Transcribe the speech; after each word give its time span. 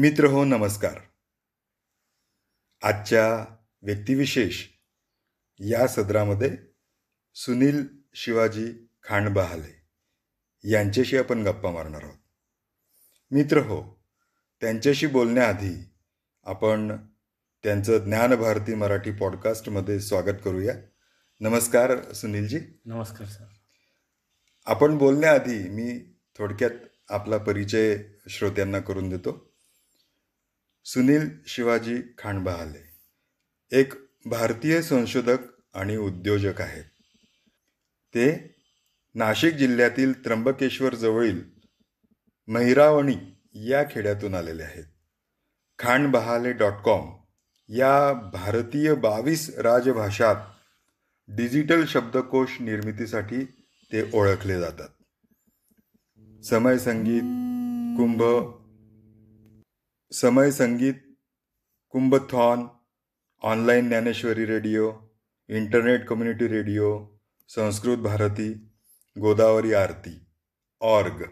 मित्र 0.00 0.24
हो 0.24 0.44
नमस्कार. 0.44 0.98
आजच्या 2.82 3.54
व्यक्तिविशेष 3.82 4.66
या 5.58 5.86
सदरामध्ये 5.86 6.56
सुनील 7.34 7.86
शिवाजी 8.14 8.88
खांडबहाले 9.02 9.86
यांच्याशी 10.70 11.16
आपण 11.16 11.42
गप्पा 11.42 11.70
मारणार 11.70 12.02
आहोत. 12.02 12.18
मित्र 13.30 13.58
हो 13.58 14.04
त्यांच्याशी 14.60 15.06
बोलण्याआधी 15.06 15.90
आपण 16.44 16.96
त्यांचं 17.62 17.98
ज्ञानभारती 17.98 18.74
मराठी 18.74 19.10
पॉडकास्टमध्ये 19.10 20.00
स्वागत 20.00 20.36
करूया. 20.44 20.74
नमस्कार 21.40 22.12
सुनीलजी. 22.12 22.60
नमस्कार 22.84 23.26
सर. 23.26 23.46
आपण 24.66 24.98
बोलण्याआधी 24.98 25.68
मी 25.68 26.14
थोडक्यात 26.38 26.70
आपला 27.08 27.36
परिचय 27.36 27.98
श्रोत्यांना 28.28 28.78
करून 28.78 29.08
देतो. 29.08 29.49
सुनील 30.84 31.28
शिवाजी 31.46 32.02
खांडबहाले. 32.18 32.90
एक 33.72 33.92
भारतीय 34.26 34.82
संशोधक 34.82 35.38
आणि 35.74 35.96
उद्योजक 35.96 36.60
आहेत. 36.60 36.84
ते 38.14 38.54
नाशिक 39.14 39.54
जिल्ह्यातील 39.54 40.24
त्र्यंबकेश्वर 40.24 40.94
जवळील 40.94 41.40
महिरावणी 42.48 43.16
या 43.54 43.84
खेड्यातून 43.90 44.34
आलेले 44.34 44.62
आहेत. 44.62 44.84
खांडबहाले 45.78 46.52
डॉट 46.52 46.72
कॉम 46.72 47.16
या 47.68 48.12
भारतीय 48.12 48.94
बावीस 48.94 49.58
राजभाषात 49.58 50.36
डिजिटल 51.28 51.84
शब्दकोश 51.86 52.60
निर्मितीसाठी 52.60 53.44
ते 53.92 54.10
ओळखले 54.14 54.60
जातात. 54.60 54.88
समय 56.44 56.78
संगीत 56.78 57.22
कुंभ 57.96 58.22
समय 60.12 60.50
Sangeet 60.50 60.94
Kumbhathon 61.88 62.66
online 63.42 63.88
Dnyaneshwari 63.88 64.46
radio 64.46 64.92
internet 65.48 66.08
community 66.08 66.48
radio 66.48 67.06
Sanskrit 67.48 67.98
Bharati 67.98 68.52
Godavari 69.20 69.72
Aarti 69.74 70.24
org. 70.80 71.24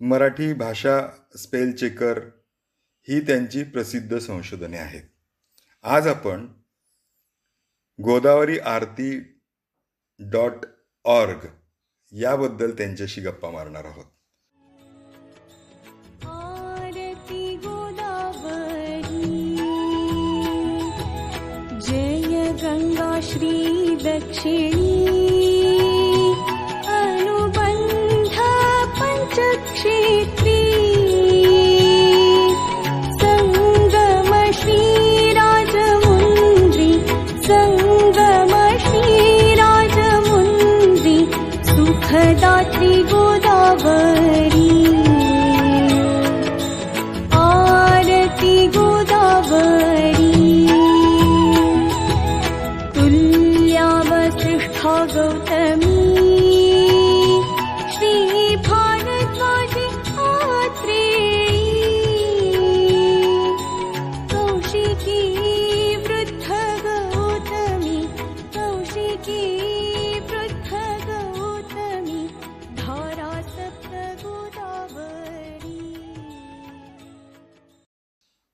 Marathi 0.00 0.52
भाषा 0.52 1.00
स्पेल 1.36 1.76
चेकर 1.76 2.18
ही 3.08 3.20
त्यांची 3.20 3.62
प्रसिद्ध 3.62 4.18
संशोधने 4.18 4.78
आहेत. 4.78 5.02
आज 5.82 6.06
आपण 6.06 6.46
गोदावरी 8.02 8.58
आरती 8.58 9.20
डॉट 10.18 10.66
ऑर्ग 11.04 11.46
याबद्दल 12.12 12.70
त्यांच्याशी 12.70 13.20
गप्पा 13.20 13.50
मारणार 13.50 13.84
आहोत. 13.84 14.19
श्रीदक्षिणी। 23.28 24.90
अनुबन्धा 26.96 28.50
पञ्चक्षेत्र 28.98 30.39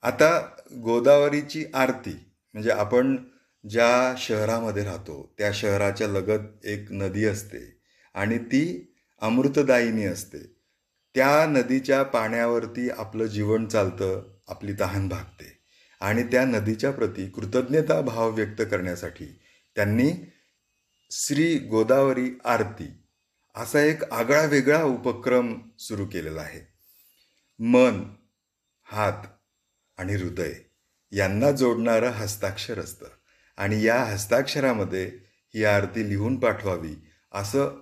आता 0.07 0.49
गोदावरीची 0.73 1.65
आरती 1.75 2.31
म्हणजे 2.53 2.71
आपण 2.71 3.17
ज्या 3.69 4.15
शहरामध्ये 4.19 4.85
राहतो 4.85 5.35
त्या 5.39 5.53
शहराच्या 5.53 6.09
लगत 6.09 6.67
एक 6.67 6.87
नदी 6.91 7.25
असते 7.25 7.81
आणि 8.15 8.39
ती 8.39 8.95
अमृतदायिनी 9.21 10.05
असते. 10.05 10.39
त्या 11.15 11.47
नदीच्या 11.47 12.03
पाण्यावरती 12.03 12.91
आपलं 12.91 13.25
जीवन 13.25 13.67
चालतं 13.67 14.37
आपली 14.49 14.73
तहान 14.81 15.09
भागते 15.09 15.59
आणि 16.01 16.23
त्या 16.23 16.45
नदीच्या 16.45 16.91
प्रती 16.91 17.31
कृतज्ञता 17.31 18.01
भाव 18.01 18.31
व्यक्त 18.31 18.63
करण्यासाठी 18.63 19.41
त्यांनी 19.77 20.13
श्री 21.11 21.59
गोदावरी 21.59 22.39
आरती 22.45 22.89
असा 23.55 23.81
एक 23.81 24.13
आगळा 24.13 24.45
वेगळा 24.45 24.83
उपक्रम 24.83 25.59
सुरू 25.79 26.07
केलेला 26.07 26.41
आहे. 26.41 26.61
मन 27.59 28.05
हात 28.85 29.27
आणि 29.99 30.15
हृदय 30.15 30.53
यांना 31.13 31.51
जोडणारं 31.51 32.11
हस्ताक्षर 32.11 32.79
असतं. 32.79 33.07
आणि 33.57 33.85
या 33.85 34.03
हस्ताक्षरामध्ये 34.05 35.05
ही 35.55 35.65
आरती 35.65 36.09
लिहून 36.09 36.39
पाठवावी 36.41 36.95
असं 37.33 37.79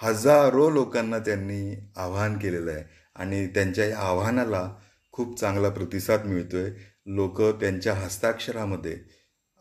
हजारो 0.00 0.70
लोकांना 0.70 1.18
त्यांनी 1.18 1.76
आवाहन 1.96 2.38
केलेलं 2.38 2.70
आहे. 2.72 2.84
आणि 3.16 3.46
त्यांच्या 3.46 3.84
या 3.86 3.98
आव्हानाला 3.98 4.68
खूप 5.12 5.38
चांगला 5.40 5.68
प्रतिसाद 5.68 6.24
मिळतो 6.24 6.56
आहे 6.56 6.70
लोक 7.06 7.40
त्यांच्या 7.60 7.94
हस्ताक्षरामध्ये 7.94 8.98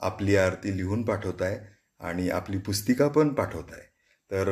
आपली 0.01 0.35
आरती 0.35 0.77
लिहून 0.77 1.03
पाठवत 1.03 1.41
आहे 1.41 1.57
आणि 2.00 2.29
आपली 2.29 2.57
पुस्तिका 2.57 3.07
पण 3.07 3.33
पाठवत 3.33 3.72
आहे 3.72 3.83
तर 4.31 4.50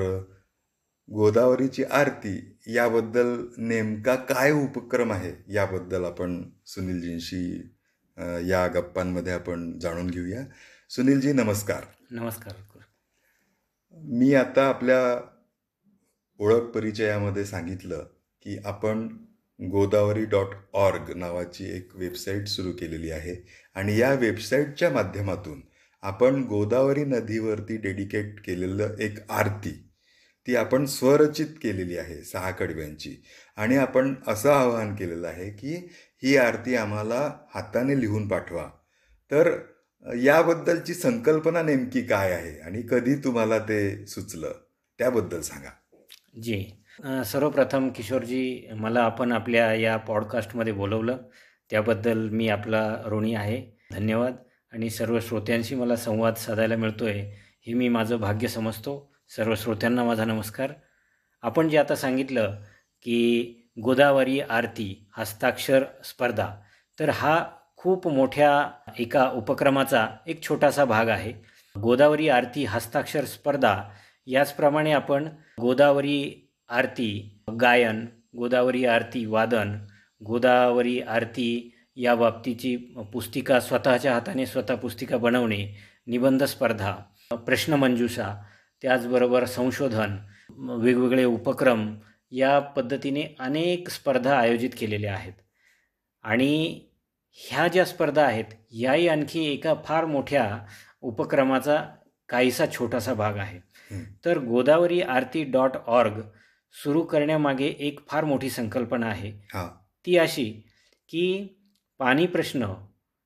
गोदावरीची 1.10 1.84
आरती 1.84 2.58
याबद्दल 2.68 3.46
नेमका 3.58 4.16
काय 4.16 4.52
उपक्रम 4.52 5.12
आहे 5.12 5.34
याबद्दल 5.48 6.06
आपण 6.06 6.50
सुनीलजींशी 6.66 7.70
या 8.50 8.68
गप्पांमध्ये 8.68 9.34
आपण 9.34 9.80
जाणून 9.80 10.08
घेऊया. 10.08 10.44
सुनीलजी 10.90 11.34
नमस्कार. 11.34 11.84
नमस्कार. 12.12 12.54
मी 13.94 14.34
आता 14.34 14.68
आपल्या 14.70 15.20
ओळख 16.40 16.62
परिचयामध्ये 16.62 17.46
सांगितलं 17.46 18.04
की 18.42 18.58
आपण 18.66 19.08
गोदावरी 19.60 20.26
डॉट 20.26 20.56
ऑर्ग 20.74 21.16
नावाची 21.16 21.66
एक 21.66 21.96
वेबसाईट 21.96 22.48
सुरू 22.48 22.72
केलेली 22.72 23.12
आहे 23.12 23.36
आणि 23.76 24.00
या 24.00 24.14
वेबसाईटच्या 24.14 24.90
माध्यमातून 24.90 25.62
आपण 26.02 26.44
गोदावरी 26.44 27.04
नदीवरती 27.04 27.78
डेडिकेट 27.78 28.40
केलेलं 28.40 28.96
एक 29.00 29.32
आरती 29.32 29.83
ती 30.48 30.56
आपण 30.56 30.86
स्वरचित 30.86 31.48
केलेली 31.48 31.98
आहे 31.98 32.24
सहा 32.24 32.52
कडव्यांची. 32.52 33.24
आणि 33.58 33.78
आपण 33.78 34.16
असं 34.28 34.52
आवाहन 34.52 34.96
केलेलं 34.96 35.28
आहे 35.28 35.50
की 35.50 35.90
ही 36.24 36.38
आरती 36.38 36.76
आम्हाला 36.76 37.34
हाताने 37.54 38.02
लिहून 38.02 38.28
पाठवा. 38.28 38.70
तर 39.32 39.58
याबद्दलची 40.24 40.94
संकल्पना 40.94 41.62
नेमकी 41.62 42.02
काय 42.02 42.32
आहे 42.32 42.60
आणि 42.60 42.82
कधी 42.82 43.16
तुम्हाला 43.16 43.60
ते 43.60 44.06
सुचलं 44.06 44.52
त्याबद्दल 44.98 45.42
सांगा. 45.42 45.70
जी. 46.42 46.66
सर्वप्रथम 47.26 47.90
किशोरजी 47.90 48.68
मला 48.72 49.00
आपण 49.00 49.32
आपल्या 49.32 49.74
या 49.74 49.98
पॉडकास्टमध्ये 49.98 50.74
बोलवलं. 50.74 51.18
त्याबद्दल 51.70 52.30
मी 52.30 52.48
आपला 52.48 53.04
ऋणी 53.06 53.36
आहे. 53.36 53.78
धन्यवाद. 53.92 54.36
आणि 54.72 54.90
सर्व 54.90 55.20
श्रोत्यांशी 55.20 55.76
मला 55.76 55.96
संवाद 55.96 56.36
साधायला 56.36 56.76
मिळतो 56.76 57.06
आहे 57.06 57.32
हे 57.68 57.74
मी 57.74 57.90
माझं 57.90 58.16
भाग्य 58.16 58.48
समजतो. 58.48 59.13
सर्व 59.36 59.56
श्रोत्यांना 59.56 60.04
माझा 60.04 60.26
नमस्कार. 60.26 60.72
आपण 61.44 61.70
जे 61.70 61.78
आता 61.78 61.96
सांगितलं 61.96 62.56
की 63.06 63.72
गोदावरी 63.84 64.40
आरती 64.40 65.08
हस्ताक्षर 65.18 65.84
स्पर्धा 66.06 66.48
तर 67.00 67.10
हा 67.10 67.44
खूप 67.78 68.08
मोठ्या 68.08 68.52
एका 69.00 69.30
उपक्रमाचा 69.36 70.06
एक 70.28 70.44
छोटासा 70.44 70.86
भाग 70.86 71.10
आहे. 71.10 71.32
गोदावरी 71.76 72.30
आरती 72.30 72.66
हस्ताक्षर 72.66 73.26
स्पर्धा 73.26 73.76
याचप्रमाणे 74.28 74.92
आपण 74.92 75.28
गोदावरी 75.62 76.50
आरती 76.70 77.42
गायन 77.62 78.06
गोदावरी 78.38 78.86
आरती 78.86 79.26
वादन 79.26 79.78
गोदावरी 80.22 81.00
आरती 81.02 81.50
या 81.96 82.16
बाबतीची 82.16 82.76
पुस्तिका 83.14 83.60
स्वतःच्या 83.60 84.14
हाताने 84.14 84.46
स्वतः 84.46 84.76
पुस्तिका 84.76 85.18
बनवणे 85.18 85.66
निबंध 86.08 86.44
स्पर्धा 86.44 86.96
प्रश्नमंजुषा 87.46 88.34
त्याचबरोबर 88.84 89.46
संशोधन 89.46 90.18
वेगवेगळे 90.82 91.24
उपक्रम 91.26 91.96
या 92.32 92.60
पद्धतीने 92.60 93.24
अनेक 93.40 93.90
स्पर्धा 93.90 94.38
आयोजित 94.38 94.70
केलेल्या 94.80 95.14
आहेत. 95.14 95.34
आणि 96.24 96.80
ह्या 97.32 97.68
ज्या 97.68 97.86
स्पर्धा 97.86 98.26
आहेत 98.26 98.46
याही 98.72 99.08
आणखी 99.08 99.46
एका 99.46 99.74
फार 99.86 100.06
मोठ्या 100.06 100.60
उपक्रमाचा 101.02 101.84
काहीसा 102.30 102.66
छोटासा 102.66 103.14
भाग 103.14 103.38
आहे. 103.38 103.60
तर 104.26 104.40
गोदावरी 104.40 105.02
आरती 105.02 105.44
डॉट 105.44 105.72
ऑर्ग 105.88 106.22
सुरू 106.74 107.02
करण्यामागे 107.02 107.76
एक 107.80 108.00
फार 108.08 108.24
मोठी 108.26 108.50
संकल्पना 108.50 109.08
आहे. 109.08 109.32
ती 110.06 110.18
अशी 110.18 110.52
की 111.10 111.26
पाणी 112.00 112.26
प्रश्न 112.28 112.74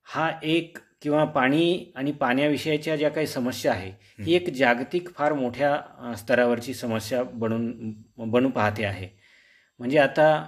हा 0.03 0.31
एक 0.43 0.77
किंवा 1.01 1.23
पाणी 1.25 1.91
आणि 1.95 2.11
पाण्याविषयीच्या 2.11 2.95
ज्या 2.95 3.09
काही 3.09 3.27
समस्या 3.27 3.71
आहे 3.73 3.91
ही 4.23 4.35
एक 4.35 4.49
जागतिक 4.55 5.09
फार 5.15 5.33
मोठ्या 5.33 6.15
स्तरावरची 6.17 6.73
समस्या 6.73 7.23
बनून 7.23 7.93
बनू 8.31 8.49
पाहते 8.49 8.85
आहे. 8.85 9.09
म्हणजे 9.79 9.97
आता 9.99 10.45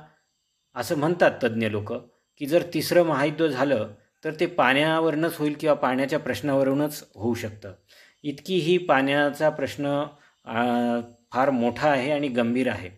असं 0.76 0.98
म्हणतात 0.98 1.32
तज्ज्ञ 1.44 1.68
लोक 1.68 1.94
की 2.42 2.46
जर 2.46 2.64
तिसरं 2.74 3.04
महायुद्ध 3.06 3.48
झालं 3.48 3.94
तर 4.24 4.34
ते 4.40 4.46
पाण्यावरूनच 4.46 5.38
होईल 5.38 5.56
किंवा 5.60 5.76
पाण्याच्या 5.76 6.20
प्रश्नावरूनच 6.20 7.04
होऊ 7.16 7.34
शकतं. 7.34 7.74
इतकी 8.24 8.58
ही 8.60 8.78
पाण्याचा 8.78 9.50
प्रश्न 9.50 10.04
फार 11.34 11.50
मोठा 11.50 11.90
आहे 11.90 12.12
आणि 12.12 12.28
गंभीर 12.28 12.70
आहे. 12.70 12.90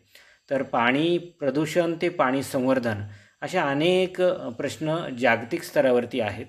तर 0.50 0.64
पाणी 0.64 1.18
प्रदूषण 1.40 1.94
ते 2.02 2.10
पाणी 2.10 2.42
संवर्धन 2.44 3.02
अशा 3.42 3.64
अनेक 3.64 4.22
प्रश्न 4.58 4.98
जागतिक 5.20 5.64
स्तरावरती 5.64 6.20
आहेत. 6.20 6.46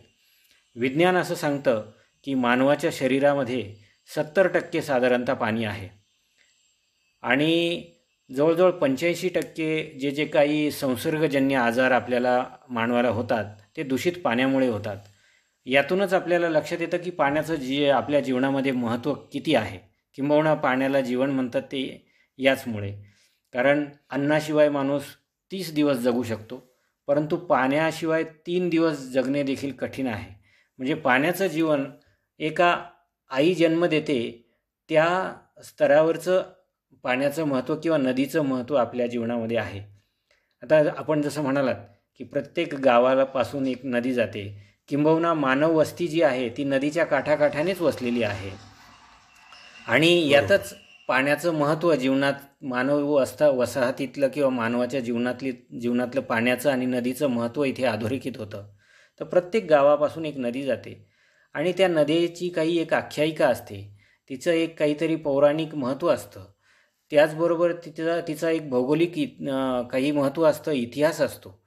विज्ञान 0.75 1.17
असं 1.17 1.35
सांगतं 1.35 1.91
की 2.25 2.35
मानवाच्या 2.35 2.91
शरीरामध्ये 2.93 3.75
सत्तर 4.17 4.47
टक्के 4.47 4.83
साधारणतः 4.83 5.35
पाणी 5.35 5.65
आहे. 5.65 5.89
आणि 7.23 7.83
जवळजवळ 8.37 8.71
पंच्याऐंशी 8.71 9.29
टक्के 9.29 9.99
जे 10.01 10.11
जे 10.11 10.25
काही 10.25 10.71
संसर्गजन्य 10.71 11.57
आजार 11.57 11.91
आपल्याला 11.91 12.47
मानवाला 12.69 13.09
होतात 13.09 13.45
ते 13.77 13.83
दूषित 13.83 14.13
पाण्यामुळे 14.25 14.69
होतात. 14.69 14.97
यातूनच 15.67 16.15
आपल्याला 16.15 16.49
लक्षात 16.49 16.81
येतं 16.81 16.97
की 16.97 17.11
पाण्याचं 17.11 17.55
जी 17.55 17.87
आपल्या 17.87 18.21
जीवनामध्ये 18.21 18.73
महत्त्व 18.73 19.15
किती 19.15 19.55
आहे. 19.55 19.79
किंबहुना 20.15 20.55
पाण्याला 20.55 21.01
जीवन 21.01 21.31
म्हणतात 21.31 21.63
ते 21.63 22.13
याचमुळे. 22.39 22.93
कारण 23.53 23.85
अन्नाशिवाय 24.11 24.69
माणूस 24.69 25.03
तीस 25.53 25.75
दिवस 25.75 25.97
जगू 25.97 26.23
शकतो 26.23 26.75
परंतु 27.07 27.37
पाण्याशिवाय 27.37 28.25
तीन 28.25 28.69
दिवस 28.69 28.99
जगणे 28.99 29.43
देखील 29.43 29.73
कठीण 29.73 30.07
आहे. 30.07 30.42
म्हणजे 30.79 30.95
पाण्याचं 30.95 31.47
जीवन 31.47 31.85
एका 32.39 32.85
आई 33.31 33.55
जन्म 33.55 33.85
देते 33.85 34.49
त्या 34.89 35.35
स्तरावरचं 35.65 36.43
पाण्याचं 37.03 37.45
महत्त्व 37.45 37.77
किंवा 37.77 37.99
नदीचं 37.99 38.43
महत्त्व 38.43 38.75
आपल्या 38.75 39.07
जीवनामध्ये 39.07 39.57
आहे. 39.57 39.81
आता 40.63 40.83
आपण 40.97 41.23
जसं 41.23 41.43
म्हणालात 41.43 41.75
की 42.19 42.25
प्रत्येक 42.25 42.75
गावाला 42.75 43.25
पासून 43.25 43.67
एक 43.67 43.81
नदी 43.85 44.13
जाते. 44.13 44.73
किंबहुना 44.89 45.35
मानव 45.35 45.73
वस्ती 45.73 46.07
जी 46.07 46.23
आहे 46.23 46.49
ती 46.49 46.65
नदीच्या 46.65 47.05
काठाकाठानेच 47.05 47.81
वसलेली 47.81 48.23
आहे. 48.23 48.51
आणि 49.87 50.29
यातच 50.29 50.75
पाण्याचं 51.09 51.55
महत्त्व 51.55 51.95
जीवनात 51.95 52.33
मानव 52.63 53.07
वस्ता 53.07 53.49
वसाहतीतलं 53.49 54.29
किंवा 54.29 54.51
मानवाच्या 54.51 55.01
जीवनातली 55.01 55.53
जीवनातलं 55.53 56.21
पाण्याचं 56.21 56.71
आणि 56.71 56.87
नदीचं 56.87 57.27
महत्त्व 57.27 57.65
इथे 57.65 57.85
अधोरेखित 57.85 58.33
होतं. 58.37 58.67
तर 59.21 59.25
प्रत्येक 59.25 59.67
गावापासून 59.67 60.25
एक 60.27 60.39
नदी 60.39 60.63
जाते 60.63 60.95
आणि 61.55 61.73
त्या 61.73 61.89
नदीची 61.89 62.49
काही 62.49 62.79
एक 62.79 62.95
आख्यायिका 62.95 63.49
असते. 63.49 63.81
तिचं 64.31 64.51
एक 64.51 64.79
काहीतरी 64.79 65.17
पौराणिक 65.17 65.75
महत्त्व 65.75 66.09
असतं. 66.09 66.45
त्याचबरोबर 67.13 67.73
तिचा 67.85 68.21
तिचा 68.29 68.51
एक 68.51 68.69
भौगोलिक 68.71 69.19
इ 69.19 69.27
काही 69.91 70.11
महत्त्व 70.13 70.45
असतं 70.45 70.73
इतिहास 70.73 71.21
असतो. 71.21 71.59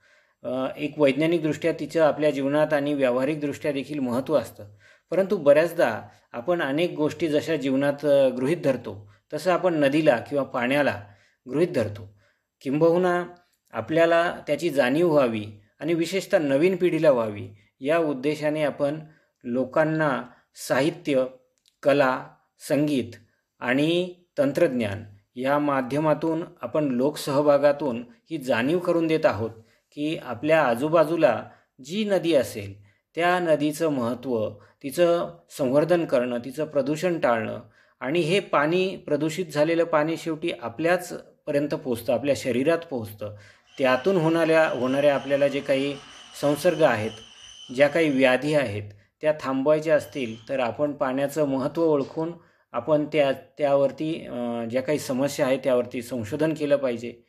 एक 0.77 0.99
वैज्ञानिकदृष्ट्या 0.99 1.71
तिचं 1.79 2.03
आपल्या 2.03 2.29
जीवनात 2.31 2.73
आणि 2.73 2.93
व्यावहारिकदृष्ट्या 2.93 3.71
देखील 3.71 3.99
महत्त्व 3.99 4.37
असतं. 4.39 4.69
परंतु 5.11 5.37
बऱ्याचदा 5.37 5.89
आपण 6.33 6.61
अनेक 6.61 6.93
गोष्टी 6.93 7.27
जशा 7.27 7.55
जीवनात 7.55 8.05
गृहीत 8.37 8.57
धरतो 8.57 8.95
तसं 9.33 9.51
आपण 9.51 9.73
नदीला 9.73 10.17
किंवा 10.19 10.43
पाण्याला 10.43 11.01
गृहीत 11.45 11.67
धरतो. 11.67 12.07
किंबहुना 12.61 13.23
आपल्याला 13.73 14.21
त्याची 14.47 14.69
जाणीव 14.69 15.11
व्हावी 15.11 15.45
आणि 15.85 15.93
विशेषतः 15.93 16.37
नवीन 16.37 16.75
पिढीला 16.75 17.11
व्हावी. 17.11 17.47
या 17.79 17.97
उद्देशाने 17.97 18.63
आपण 18.63 18.99
लोकांना 19.43 20.09
साहित्य 20.67 21.25
कला 21.83 22.27
संगीत 22.69 23.13
आणि 23.59 24.13
तंत्रज्ञान 24.37 25.03
या 25.35 25.59
माध्यमातून 25.59 26.43
आपण 26.61 26.85
लोकसहभागातून 26.85 28.03
ही 28.31 28.37
जाणीव 28.37 28.79
करून 28.79 29.07
देत 29.07 29.25
आहोत 29.25 29.49
की 29.95 30.17
आपल्या 30.17 30.61
आजूबाजूला 30.63 31.43
जी 31.85 32.03
नदी 32.03 32.33
असेल 32.33 32.73
त्या 33.15 33.39
नदीचं 33.39 33.89
महत्त्व 33.89 34.49
तिचं 34.83 35.37
संवर्धन 35.49 36.05
करणं 36.05 36.39
तिचं 36.45 36.65
प्रदूषण 36.65 37.19
टाळणं 37.19 37.61
आणि 37.99 38.19
हे 38.19 38.39
पाणी 38.39 38.95
प्रदूषित 38.97 39.45
झालेलं 39.45 39.83
पाणी 39.83 40.17
शेवटी 40.17 40.51
आपल्याच 40.61 41.13
पर्यंत 41.45 41.73
पोचतं 41.73 42.13
आपल्या 42.13 42.35
शरीरात 42.37 42.77
पोहोचतं. 42.89 43.35
त्यातून 43.79 44.17
होणाऱ्या 44.17 44.67
होणाऱ्या 44.69 45.15
आपल्याला 45.15 45.47
जे 45.47 45.59
काही 45.59 45.95
संसर्ग 46.41 46.81
आहेत 46.81 47.11
ज्या 47.75 47.87
काही 47.87 48.09
व्याधी 48.09 48.53
आहेत 48.53 48.91
त्या 49.21 49.33
थांबवायच्या 49.41 49.95
असतील 49.95 50.49
तर 50.49 50.59
आपण 50.59 50.91
पाण्याचं 50.91 51.45
महत्त्व 51.45 51.83
ओळखून 51.83 52.31
आपण 52.73 53.05
त्या 53.05 53.31
त्यावरती 53.57 54.13
ज्या 54.69 54.81
काही 54.81 54.99
समस्या 54.99 55.45
आहेत 55.45 55.59
त्यावरती 55.63 56.01
संशोधन 56.01 56.53
केलं 56.53 56.75
पाहिजे. 56.75 57.21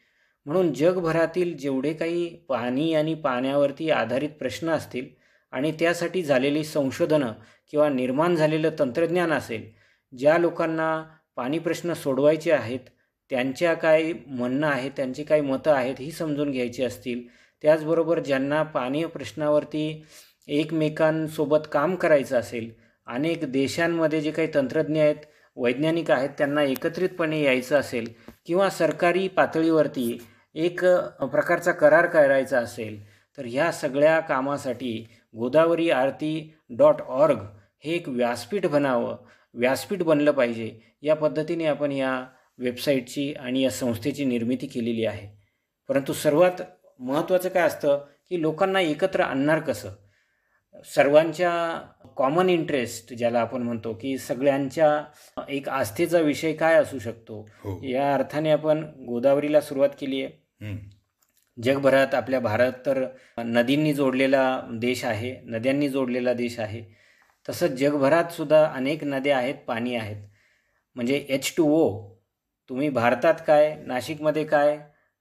म्हणून 0.47 0.73
जगभरातील 0.73 1.57
जेवढे 1.57 1.93
काही 1.93 2.29
पाणी 2.49 2.95
आणि 2.95 3.15
पाण्यावरती 3.15 3.91
आधारित 3.91 4.31
प्रश्न 4.31 4.71
असतील 4.71 5.07
आणि 5.53 5.73
त्यासाठी 5.73 6.23
झालेली 6.23 6.65
संशोधनं 6.65 7.33
किंवा 7.71 7.89
निर्माण 7.89 8.37
झालेलं 8.37 8.71
तंत्रज्ञान 8.79 9.33
असेल 9.33 9.71
ज्या 10.19 10.39
लोकांना 10.39 11.05
पाणी 11.37 11.59
प्रश्न 11.59 11.93
सोडवायचे 11.93 12.53
आहेत 12.53 12.81
त्यांच्या 13.31 13.75
काय 13.75 14.13
म्हणणं 14.27 14.67
आहे 14.67 14.89
त्यांची 14.89 15.25
काय 15.25 15.41
मतं 15.41 15.73
आहेत 15.73 15.95
ही 15.99 16.11
समजून 16.11 16.51
घ्यायची 16.51 16.85
असतील. 16.85 17.23
त्याचबरोबर 17.63 18.19
ज्यांना 18.21 18.63
पाणी 18.63 19.05
प्रश्नावरती 19.05 20.05
एकमेकांसोबत 20.49 21.67
काम 21.73 21.95
करायचं 21.95 22.39
असेल 22.39 22.71
अनेक 23.07 23.45
देशांमध्ये 23.53 24.21
जे 24.21 24.31
काही 24.31 24.49
तंत्रज्ञ 24.55 25.01
आहेत 25.01 25.25
वैज्ञानिक 25.57 26.11
आहेत 26.11 26.31
त्यांना 26.39 26.63
एकत्रितपणे 26.63 27.41
यायचं 27.43 27.79
असेल 27.81 28.09
किंवा 28.47 28.69
सरकारी 28.71 29.27
पातळीवरती 29.29 30.19
एक 30.55 30.85
प्रकारचा 31.23 31.73
करार 31.73 32.07
करायचा 32.07 32.59
असेल 32.59 33.01
तर 33.39 33.45
ह्या 33.47 33.71
सगळ्या 33.73 34.19
कामासाठी 34.21 34.93
गोदावरी 35.35 35.91
आरती 35.91 36.53
डॉट 36.71 37.01
ऑर्ग 37.03 37.39
हे 37.85 37.95
एक 37.95 38.09
व्यासपीठ 38.09 38.67
बनावं 38.67 39.17
व्यासपीठ 39.55 40.03
बनलं 40.03 40.31
पाहिजे. 40.31 40.71
या 41.03 41.15
पद्धतीने 41.17 41.67
आपण 41.67 41.93
या 41.93 42.13
वेबसाईटची 42.59 43.33
आणि 43.33 43.63
या 43.63 43.71
संस्थेची 43.71 44.25
निर्मिती 44.25 44.67
केलेली 44.67 45.05
आहे. 45.05 45.47
परंतु 45.89 46.13
सर्वात 46.13 46.63
महत्त्वाचं 46.99 47.49
काय 47.49 47.63
असतं 47.63 48.07
की 48.29 48.43
लोकांना 48.43 48.81
एकत्र 48.81 49.21
आणणार 49.21 49.59
कसं? 49.61 49.91
सर्वांच्या 50.95 51.83
कॉमन 52.17 52.49
इंटरेस्ट 52.49 53.13
ज्याला 53.13 53.41
आपण 53.41 53.63
म्हणतो 53.63 53.95
की 53.95 54.19
सगळ्यांच्या 54.19 55.05
एक 55.49 55.69
आस्थेचा 55.69 56.19
विषय 56.19 56.53
काय 56.53 56.75
असू 56.75 56.99
शकतो? 56.99 57.49
हो. 57.61 57.81
या 57.83 58.15
अर्थाने 58.15 58.51
आपण 58.51 58.85
गोदावरीला 59.07 59.61
सुरुवात 59.61 59.89
केली 60.01 60.23
आहे. 60.23 60.33
जगभरात 61.63 62.15
आपल्या 62.15 62.41
भारत 62.41 62.73
तर 62.87 63.07
नदींनी 63.39 63.95
जोडलेला 63.95 64.61
देश 64.73 65.05
आहे 65.05 65.37
नद्यांनी 65.45 65.89
जोडलेला 65.89 66.33
देश 66.33 66.59
आहे. 66.59 66.97
तसंच 67.49 67.71
जगभरात 67.71 68.25
सुद्धा 68.25 68.67
अनेक 68.67 69.05
नद्या 69.05 69.39
आहेत 69.39 69.55
पाणी 69.67 69.95
आहेत. 69.95 70.17
म्हणजे 70.95 71.27
एच 71.29 71.55
टू 71.57 71.65
ओ 71.71 72.16
तुम्ही 72.69 72.89
भारतात 72.89 73.35
काय 73.47 73.77
नाशिकमध्ये 73.87 74.45
काय 74.45 74.79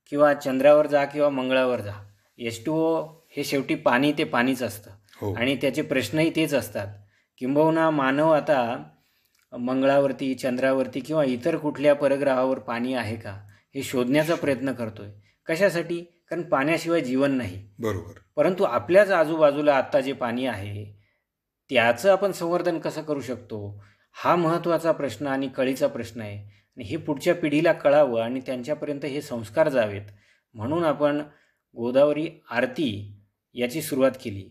किंवा 0.10 0.34
चंद्रावर 0.34 0.88
जा 0.88 1.06
किंवा 1.06 1.30
मंगळावर 1.30 1.82
जा 1.82 1.92
एच 2.38 2.66
टू 2.66 2.74
ओ 2.74 3.08
हे 3.30 3.44
शेवटी 3.44 3.76
पाणी 3.76 4.12
ते 4.12 4.24
पाणीच 4.24 4.64
असतं. 4.64 4.92
हो. 5.22 5.34
आणि 5.34 5.56
त्याचे 5.56 5.82
प्रश्नही 5.82 6.30
तेच 6.30 6.54
असतात. 6.54 6.88
किंबहुना 7.38 7.90
मानव 7.90 8.32
आता 8.32 8.84
मंगळावरती 9.58 10.34
चंद्रावरती 10.36 11.00
किंवा 11.00 11.24
इतर 11.24 11.56
कुठल्या 11.56 11.96
परग्रहावर 11.96 12.60
पाणी 12.60 12.94
आहे 12.94 13.16
का 13.16 13.32
हे 13.76 13.84
शोधण्याचा 13.84 14.36
प्रयत्न 14.36 14.74
करतोय. 14.74 15.10
कशासाठी? 15.48 16.02
कारण 16.30 16.42
पाण्याशिवाय 16.42 17.02
जीवन 17.02 17.32
नाही. 17.32 17.70
बरोबर. 17.80 18.20
परंतु 18.36 18.64
आपल्याच 18.64 19.12
आजूबाजूला 19.12 19.76
आत्ता 19.76 20.00
जे 20.00 20.14
पाणी 20.14 20.46
आहे 20.46 21.00
त्याचं 21.70 22.12
आपण 22.12 22.32
संवर्धन 22.32 22.80
कसं 22.80 23.02
करू 23.02 23.22
शकतो? 23.22 23.84
हा 24.14 24.36
महत्त्वाचा 24.36 24.92
प्रश्न 24.92 25.28
आणि 25.28 25.48
कळीचा 25.48 25.88
प्रश्न 25.88 26.22
आहे. 26.22 26.55
आणि 26.78 26.86
हे 26.86 26.98
पुढच्या 26.98 27.36
पिढीला 27.36 27.74
कळावं 27.74 28.22
आणि 28.22 28.40
त्यांच्यापर्यंत 28.40 29.06
हे 29.06 29.22
संस्कार 29.22 29.70
जावेत. 29.70 30.02
म्हणून 30.54 30.84
आपण 30.84 31.22
गोदावरी 31.76 32.30
आरती 32.52 33.16
याची 33.54 33.82
सुरुवात 33.82 34.12
केली. 34.24 34.50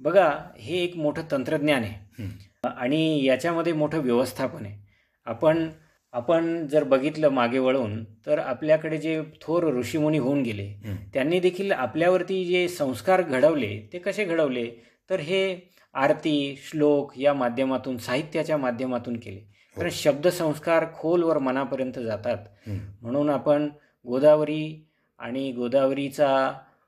बघा 0.00 0.30
हे 0.58 0.78
एक 0.84 0.96
मोठं 0.96 1.22
तंत्रज्ञान 1.30 1.82
आहे. 1.82 2.24
आणि 2.64 3.24
याच्यामध्ये 3.24 3.72
मोठं 3.72 3.98
व्यवस्थापन 3.98 4.66
आहे. 4.66 4.78
आपण 5.26 5.68
आपण 6.12 6.66
जर 6.66 6.84
बघितलं 6.84 7.28
मागे 7.28 7.58
वळून 7.58 8.04
तर 8.04 8.38
आपल्याकडे 8.38 8.98
जे 8.98 9.22
थोर 9.42 9.64
ऋषीमुनी 9.74 10.18
होऊन 10.18 10.42
गेले. 10.42 10.72
त्यांनी 11.14 11.40
देखील 11.40 11.72
आपल्यावरती 11.72 12.44
जे 12.44 12.68
संस्कार 12.68 13.22
घडवले 13.22 13.88
ते 13.92 13.98
कसे 13.98 14.24
घडवले? 14.24 14.70
तर 15.10 15.20
हे 15.20 15.70
आरती 15.94 16.56
श्लोक 16.62 17.12
या 17.18 17.34
माध्यमातून 17.34 17.96
साहित्याच्या 17.96 18.56
माध्यमातून 18.56 19.16
केले. 19.16 19.55
कारण 19.76 19.90
शब्दसंस्कार 19.92 20.84
खोलवर 20.94 21.38
मनापर्यंत 21.38 21.98
जातात. 21.98 22.38
म्हणून 23.02 23.30
आपण 23.30 23.68
गोदावरी 24.06 24.84
आणि 25.20 25.50
गोदावरीचा 25.52 26.30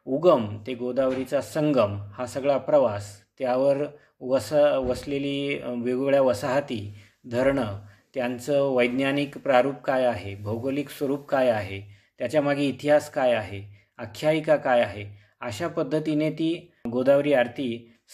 उगम 0.06 0.46
ते 0.66 0.74
गोदावरीचा 0.74 1.40
संगम 1.40 1.96
हा 2.12 2.26
सगळा 2.26 2.56
प्रवास 2.58 3.10
त्यावर 3.38 3.84
वस 4.20 4.52
वसलेली 4.82 5.54
वेगवेगळ्या 5.64 6.22
वसाहती 6.22 6.80
धरणं 7.24 7.78
त्यांचं 8.14 8.72
वैज्ञानिक 8.74 9.38
प्रारूप 9.38 9.80
काय 9.84 10.04
आहे 10.04 10.34
भौगोलिक 10.34 10.90
स्वरूप 10.90 11.26
काय 11.28 11.50
आहे 11.50 11.80
त्याच्यामागे 12.20 12.64
इतिहास 12.64 13.10
काय 13.10 13.32
आहे 13.32 13.62
आख्यायिका 13.98 14.56
काय 14.56 14.80
आहे 14.80 15.04
अशा 15.40 15.68
पद्धतीने 15.68 16.30
ती 16.30 16.52
गोदावरी 16.90 17.32
आरती 17.32 17.68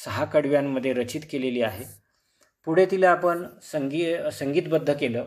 सहा 0.05 0.25
कडव्यांमध्ये 0.25 0.93
रचित 0.93 1.21
केलेली 1.31 1.63
आहे 1.63 1.85
पुढे 2.65 2.87
तिला 2.87 3.11
आपण 3.11 3.47
संगी 3.63 4.15
संगीतबद्ध 4.33 4.93
केलं. 4.93 5.25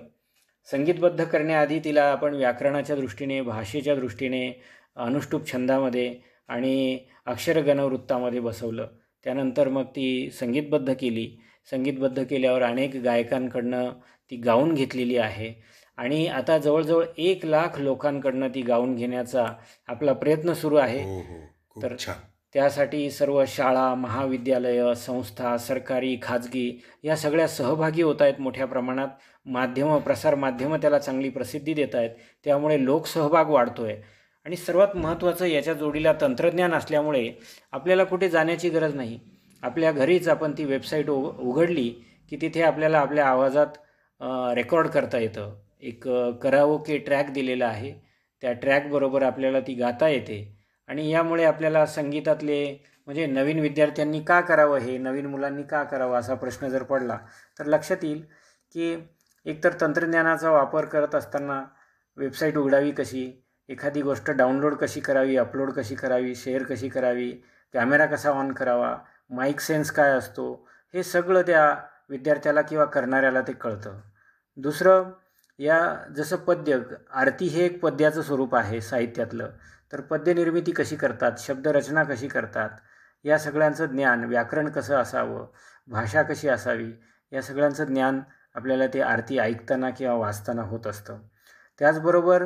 संगीतबद्ध 0.72 1.24
करण्याआधी 1.24 1.80
तिला 1.80 2.04
आपण 2.04 2.34
व्याकरणाच्या 2.34 2.96
दृष्टीने 2.96 3.42
भाषेच्या 3.42 3.96
दृष्टीने 3.96 4.64
अनुष्टुप 4.96 5.52
छंदामध्ये 5.52 6.16
आणि 6.48 7.00
अक्षरगणवृत्तामध्ये 7.26 8.40
बसवलं. 8.40 8.88
त्यानंतर 9.24 9.68
मग 9.68 9.84
ती 9.84 10.32
संगीतबद्ध 10.32 10.94
केली. 11.00 11.38
संगीतबद्ध 11.72 12.24
केल्यावर 12.24 12.64
अनेक 12.64 12.96
गायकांकडनं 12.96 13.90
ती 14.32 14.36
गाऊन 14.36 14.74
घेतलेली 14.74 15.18
आहे. 15.18 15.64
आणि 15.98 16.28
आता 16.28 16.58
जवळजवळ 16.58 17.06
एक 17.18 17.46
लाख 17.46 17.80
लोकांकडनं 17.80 18.48
ती 18.48 18.62
गाऊन 18.62 18.96
घेण्याचा 18.96 19.46
आपला 19.88 20.14
प्रयत्न 20.14 20.54
सुरू 20.54 20.76
आहे. 20.76 21.04
हो 21.04 21.20
हो. 21.20 21.82
तर- 21.82 21.98
छान. 22.00 22.16
त्यासाठी 22.54 23.10
सर्व 23.12 23.44
शाळा 23.48 23.94
महाविद्यालयं 23.96 24.94
संस्था 24.94 25.58
सरकारी 25.58 26.18
खाजगी 26.22 26.82
या 27.04 27.16
सगळ्या 27.18 27.48
सहभागी 27.48 28.02
होत 28.02 28.22
आहेत 28.22 28.40
मोठ्या 28.40 28.66
प्रमाणात. 28.66 29.08
माध्यमं 29.46 30.00
प्रसारमाध्यमं 30.00 30.78
त्याला 30.78 31.00
चांगली 31.00 31.30
प्रसिद्धी 31.30 31.74
देत 31.74 31.96
आहेत. 31.96 32.10
त्यामुळे 32.44 32.84
लोकसहभाग 32.86 33.50
वाढतो 33.50 33.84
आहे 33.84 34.02
आणि 34.46 34.56
सर्वात 34.56 34.96
महत्त्वाचं 34.96 35.46
याच्या 35.46 35.74
जोडीला 35.74 36.14
तंत्रज्ञान 36.22 36.74
असल्यामुळे 36.74 37.32
आपल्याला 37.72 38.04
कुठे 38.04 38.30
जाण्याची 38.30 38.70
गरज 38.70 38.96
नाही. 38.96 39.20
आपल्या 39.64 39.92
घरीच 39.92 40.28
आपण 40.28 40.52
ती 40.58 40.66
वेबसाईट 40.66 41.10
उघ 41.10 41.40
उघडली 41.40 41.90
की 42.30 42.38
तिथे 42.42 42.62
आपल्याला 42.62 43.00
आपल्या 43.00 43.28
आवाजात 43.28 43.78
रेकॉर्ड 44.56 44.88
करता 44.88 45.18
येतं. 45.18 45.56
एक 45.82 46.08
कराओके 46.42 46.98
ट्रॅक 46.98 47.30
दिलेला 47.32 47.68
आहे. 47.68 47.94
त्या 48.42 48.54
ट्रॅकबरोबर 48.54 49.24
आपल्याला 49.24 49.60
ती 49.60 49.74
गाता 49.74 50.08
येते. 50.10 50.57
आणि 50.88 51.10
यामुळे 51.10 51.44
आपल्याला 51.44 51.86
संगीतातले 51.86 52.78
म्हणजे 53.06 53.26
नवीन 53.26 53.60
विद्यार्थ्यांनी 53.60 54.20
का 54.20 54.42
करावं 54.42 54.78
हे 54.78 54.98
नवीन 54.98 55.26
मुलांनी 55.26 55.64
का 55.64 55.84
करावं 55.84 56.20
असा 56.20 56.34
प्रश्न 56.34 56.68
जर 56.68 56.84
पडला 56.84 57.18
तर 57.60 57.66
लक्षात 57.66 58.04
येईल 58.04 58.22
की 58.76 58.96
एकतर 59.46 59.74
तंत्रज्ञानाचा 59.82 60.52
वापर 60.52 60.86
करत 60.86 61.16
असताना 61.16 61.64
वेबसाईट 62.18 62.58
उघडावी 62.58 62.92
कशी 62.92 63.44
एखादी 63.70 64.02
गोष्ट 64.02 64.32
डाउनलोड 64.32 64.76
कशी 64.76 65.00
करावी 65.00 65.38
अपलोड 65.38 65.72
कशी 65.72 65.96
करावी 65.96 66.36
शेअर 66.36 66.64
कशी 66.64 66.90
करावी 66.90 67.32
कॅमेरा 67.74 68.06
कसा 68.06 68.30
ऑन 68.30 68.52
करावा 68.52 68.96
माईक 69.30 69.60
सेन्स 69.60 69.92
काय 69.92 70.12
असतो 70.12 70.68
हे 70.94 71.04
सगळं 71.04 71.42
त्या 71.42 71.76
विद्यार्थ्याला 72.10 72.62
किंवा 72.62 72.86
करणाऱ्याला 72.86 73.42
ते 73.42 73.54
कळतं. 73.54 74.00
दुसरं 74.58 75.12
या 75.60 75.80
जसं 76.16 76.36
पद्य 76.36 76.80
आरती 77.12 77.46
हे 77.46 77.66
एक 77.66 77.80
पद्याचं 77.82 78.22
स्वरूप 78.22 78.56
आहे 78.56 78.82
साहित्यातलं. 78.82 79.50
तर 79.94 80.02
पद्यनिर्मिती 80.02 80.72
कशी 80.72 80.96
करतात 80.96 81.40
शब्दरचना 81.40 82.04
कशी 82.04 82.28
करतात 82.28 82.70
या 83.26 83.38
सगळ्यांचं 83.40 83.86
ज्ञान 83.86 84.24
व्याकरण 84.24 84.70
कसं 84.70 84.96
असावं 84.96 85.46
भाषा 85.88 86.22
कशी 86.22 86.50
असावी 86.50 86.92
या 87.32 87.42
सगळ्यांचं 87.42 87.86
ज्ञान 87.86 88.20
आपल्याला 88.56 88.88
ते 88.88 89.02
आरती 89.02 89.38
ऐकताना 89.40 89.90
किंवा 89.90 90.14
वाचताना 90.14 90.62
होत 90.62 90.88
असतं 90.88 91.20
त्याचबरोबर 91.80 92.46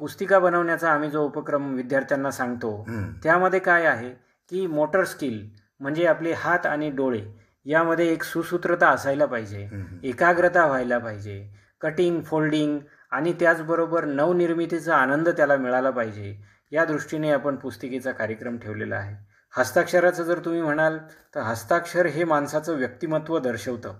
पुस्तिका 0.00 0.38
बनवण्याचा 0.38 0.90
आम्ही 0.90 1.10
जो 1.10 1.22
उपक्रम 1.24 1.74
विद्यार्थ्यांना 1.74 2.30
सांगतो. 2.30 2.84
त्यामध्ये 3.22 3.58
काय 3.60 3.86
आहे 3.86 4.10
की 4.50 4.66
मोटर 4.66 5.04
स्किल 5.04 5.48
म्हणजे 5.80 6.06
आपले 6.06 6.32
हात 6.32 6.66
आणि 6.66 6.90
डोळे 6.90 7.20
यामध्ये 7.66 8.08
एक 8.12 8.22
सुसूत्रता 8.22 8.88
असायला 8.88 9.26
पाहिजे. 9.26 9.68
एकाग्रता 10.02 10.66
व्हायला 10.66 10.98
पाहिजे 10.98 11.52
कटिंग 11.80 12.20
फोल्डिंग 12.22 12.78
आणि 13.10 13.32
त्याचबरोबर 13.32 14.04
नवनिर्मितीचा 14.04 14.96
आनंद 14.96 15.28
त्याला 15.28 15.56
मिळाला 15.56 15.90
पाहिजे 15.90 16.36
या 16.72 16.84
दृष्टीने 16.84 17.30
आपण 17.30 17.56
पुस्तिकेचा 17.56 18.12
कार्यक्रम 18.12 18.58
ठेवलेला 18.58 18.96
आहे. 18.96 19.16
हस्ताक्षराचं 19.56 20.22
जर 20.22 20.38
तुम्ही 20.38 20.60
म्हणाल 20.62 20.98
तर 21.34 21.40
हस्ताक्षर 21.40 22.06
हे 22.06 22.24
माणसाचं 22.24 22.76
व्यक्तिमत्व 22.76 23.38
दर्शवतं. 23.38 23.94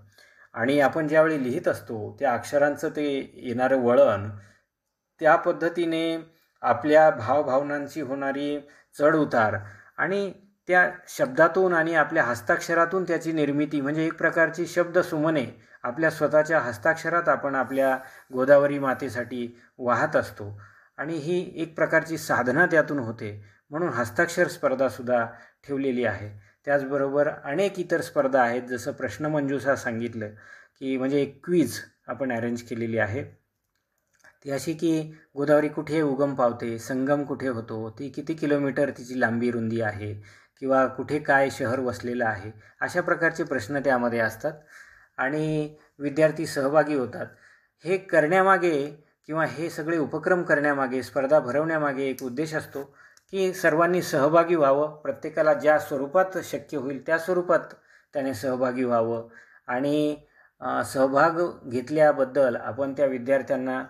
आणि 0.55 0.81
आपण 0.81 1.09
ज्यावेळी 1.09 1.43
लिहित 1.43 1.69
असतो 1.69 2.17
त्या 2.21 2.33
अक्षरांचं 2.33 2.89
ते 2.89 3.33
येणारं 3.37 3.77
वळण 3.77 4.29
त्या 5.21 5.37
पद्धतीने 5.37 6.19
आपल्या 6.63 7.11
भावभावनांची 7.11 8.01
होणारी 8.01 8.59
चढउतार 8.99 9.57
आणि 9.99 10.33
त्या 10.69 10.91
शब्दातून 11.09 11.73
आणि 11.73 11.95
आपल्या 11.95 12.25
हस्ताक्षरातून 12.25 13.05
त्याची 13.05 13.33
निर्मिती 13.33 13.81
म्हणजे 13.81 14.07
एक 14.07 14.15
प्रकारची 14.15 14.67
शब्द 14.67 14.99
सुमने 14.99 15.45
आपल्या 15.83 16.11
स्वतःच्या 16.11 16.61
हस्ताक्षरात 16.61 17.29
आपण 17.29 17.55
आपल्या 17.55 17.99
गोदावरी 18.33 18.79
मातेसाठी 18.79 19.61
वाहत 19.79 20.17
असतो. 20.17 20.61
आणि 20.99 21.17
ही 21.17 21.53
एक 21.57 21.75
प्रकारची 21.77 22.19
साधना 22.19 22.67
त्यातून 22.67 22.99
होते. 22.99 23.45
म्हणून 23.71 23.89
हस्ताक्षर 23.89 24.49
स्पर्धासुद्धा 24.49 25.25
ठेवलेली 25.67 26.05
आहे. 26.05 26.29
त्याचबरोबर 26.65 27.29
अनेक 27.45 27.79
इतर 27.79 28.01
स्पर्धा 28.01 28.43
आहेत. 28.43 28.63
जसं 28.63 28.93
प्रश्नमंजूसा 28.93 29.77
सांगितलं 29.77 30.29
की 30.81 30.97
म्हणजे 30.97 31.23
एक 31.23 31.45
क्वीज 31.45 31.79
आपण 32.09 32.33
अरेंज 32.33 32.63
केलेली 32.63 32.99
आहे. 32.99 33.25
ती 34.45 34.51
अशी 34.51 34.73
की 34.75 35.01
गोदावरी 35.37 35.69
कुठे 35.69 36.01
उगम 36.01 36.35
पावते 36.35 36.79
संगम 36.79 37.25
कुठे 37.25 37.49
होतो 37.49 37.91
ती 37.91 38.09
किती 38.09 38.35
किलोमीटर 38.35 38.91
तिची 38.91 39.21
लांबी 39.21 39.51
रुंदी 39.51 39.81
आहे 39.81 40.13
किंवा 40.61 40.87
कुठे 40.87 41.19
काय 41.19 41.51
शहर 41.51 41.81
वसलेलं 41.81 42.25
आहे 42.25 42.51
अशा 42.81 43.01
प्रकारचे 43.01 43.45
प्रश्न 43.45 43.81
त्यामध्ये 43.81 44.19
असतात. 44.19 44.53
आणि 45.19 45.75
विद्यार्थी 45.99 46.47
सहभागी 46.47 46.95
होतात. 46.95 47.27
हे 47.85 47.97
करण्यामागे 47.99 49.06
किंवा 49.27 49.45
हे 49.47 49.71
सगळे 49.71 49.99
उपक्रम 49.99 50.43
करण्यामागे 50.43 51.03
स्पर्धा 51.03 51.39
भरवण्यामागे 51.41 52.05
एक 52.05 52.23
उद्देश 52.23 52.55
असतो 52.55 52.83
की 53.31 53.53
सर्वांनी 53.55 54.03
सहभागी 54.03 54.55
व्हावं. 54.55 54.97
प्रत्येकाला 55.03 55.55
ज्या 55.55 55.79
स्वरूपात 55.79 56.39
शक्य 56.45 56.79
होईल 56.79 57.03
त्या 57.07 57.19
स्वरूपात 57.19 57.75
त्याने 58.13 58.35
सहभागी 58.35 58.85
व्हावं. 58.85 59.29
आणि 59.67 60.17
सहभाग 60.87 61.41
घेतल्याबद्दल 61.69 62.57
आपण 62.57 62.93
त्या 62.93 63.07
विद्यार्थ्यांना 63.07 63.83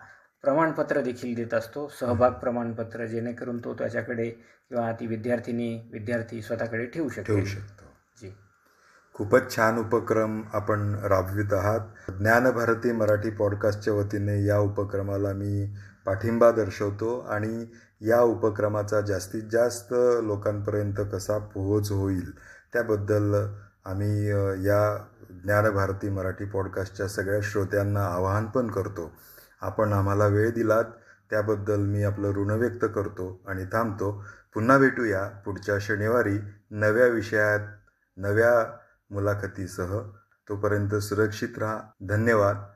प्रमाणपत्र 0.43 1.01
देखील 1.01 1.35
देत 1.35 1.55
असतो. 1.55 1.89
सहभाग 2.01 2.31
प्रमाणपत्र 2.31 3.05
जेणेकरून 3.07 3.59
तो 3.65 3.75
त्याच्याकडे 3.75 4.29
किंवा 4.69 4.93
ती 4.93 5.07
विद्यार्थिनी 5.07 5.89
विद्यार्थी 5.93 6.43
स्वतःकडे 6.43 6.87
ठेवू 6.87 7.09
ठेवू 7.09 7.45
शकतो 7.45 7.76
खूपच 9.17 9.55
छान 9.57 9.79
उपक्रम 9.79 10.43
आपण 10.53 10.81
राबवित 11.05 11.53
आहात. 11.53 11.81
ज्ञानभारती 12.19 12.93
मराठी 12.93 13.31
पॉडकास्टच्या 13.31 13.95
वतीने 13.95 14.45
या 14.45 14.59
उपक्रमाला 14.59 15.33
मी 15.33 15.75
पाठिंबा 16.07 16.51
दर्शवतो 16.51 17.19
आणि 17.31 17.67
या 18.01 18.21
उपक्रमाचा 18.21 19.01
जास्तीत 19.01 19.43
जास्त 19.53 19.95
लोकांपर्यंत 20.23 21.01
कसा 21.13 21.39
पोहोच 21.39 21.91
होईल 21.93 22.31
त्याबद्दल 22.73 23.35
आम्ही 23.85 24.29
या 24.67 24.83
ज्ञानभारती 25.45 26.09
मराठी 26.09 26.45
पॉडकास्टच्या 26.45 27.09
सगळ्या 27.09 27.41
श्रोत्यांना 27.43 28.07
आवाहन 28.07 28.47
पण 28.47 28.71
करतो. 28.71 29.11
आपण 29.63 29.93
आम्हाला 29.93 30.27
वेळ 30.27 30.51
दिलात 30.51 30.85
त्याबद्दल 31.31 31.81
मी 31.81 32.03
आपलं 32.05 32.29
ऋण 32.29 32.51
व्यक्त 32.51 32.85
करतो 32.95 33.41
आणि 33.49 33.65
थांबतो. 33.65 34.25
पुन्हा 34.55 34.79
भेटूया 34.79 35.27
पुढच्या 35.45 35.79
शनिवारी 35.81 36.39
नव्या 36.71 37.07
विषयात 37.07 37.61
नव्या 38.17 38.53
मुलाखतीसह 39.13 39.99
तोपर्यंत 40.49 40.95
सुरक्षित 40.95 41.59
राहा. 41.59 41.95
धन्यवाद. 42.03 42.76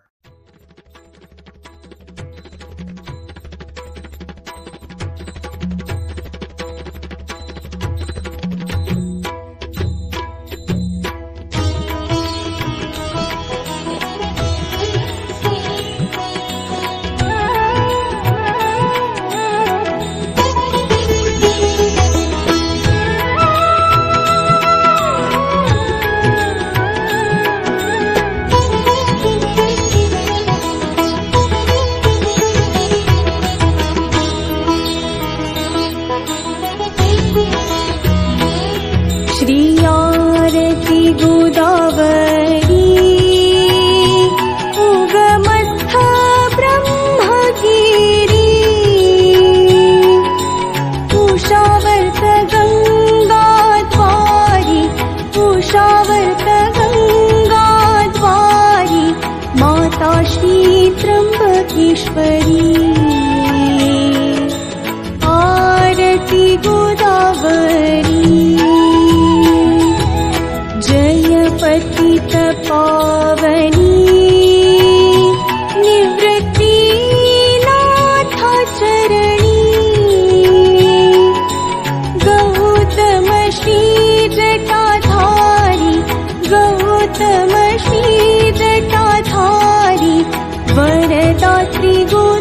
मीता 87.18 89.04
थारी 89.30 90.22
वर 90.74 92.39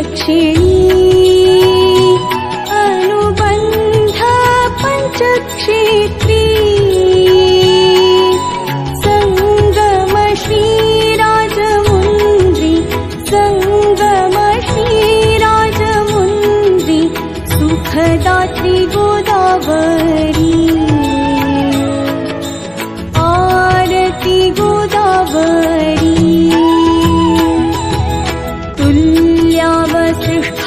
दक्षिणी 0.00 0.69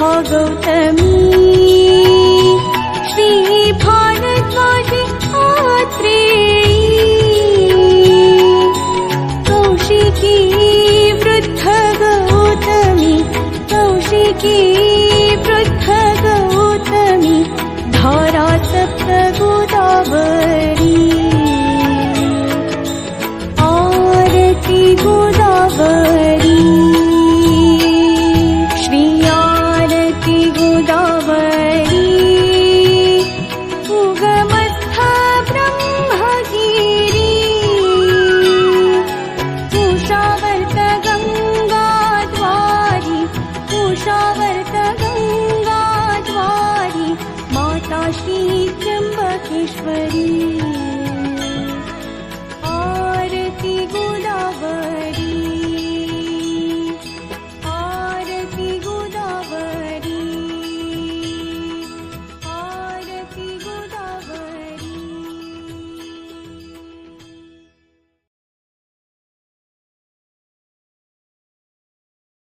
ಭಾಗವತಮೀ 0.05 1.13